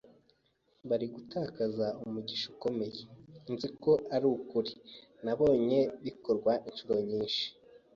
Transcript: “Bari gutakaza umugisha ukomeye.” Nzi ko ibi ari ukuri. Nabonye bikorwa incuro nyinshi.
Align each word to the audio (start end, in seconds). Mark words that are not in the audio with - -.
“Bari 0.87 1.07
gutakaza 1.15 1.87
umugisha 2.05 2.45
ukomeye.” 2.53 3.01
Nzi 3.53 3.67
ko 3.81 3.91
ibi 3.95 4.05
ari 4.15 4.27
ukuri. 4.35 4.71
Nabonye 5.23 5.79
bikorwa 6.05 6.51
incuro 6.67 6.95
nyinshi. 7.09 7.45